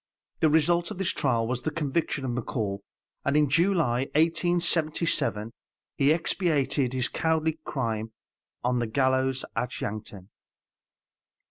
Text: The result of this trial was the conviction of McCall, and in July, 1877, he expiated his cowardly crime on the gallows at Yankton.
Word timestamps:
The 0.39 0.49
result 0.49 0.89
of 0.89 0.97
this 0.97 1.11
trial 1.13 1.45
was 1.47 1.61
the 1.61 1.69
conviction 1.69 2.25
of 2.25 2.31
McCall, 2.31 2.79
and 3.23 3.37
in 3.37 3.47
July, 3.47 4.05
1877, 4.15 5.53
he 5.95 6.11
expiated 6.11 6.93
his 6.93 7.07
cowardly 7.07 7.59
crime 7.65 8.11
on 8.63 8.79
the 8.79 8.87
gallows 8.87 9.45
at 9.55 9.79
Yankton. 9.79 10.31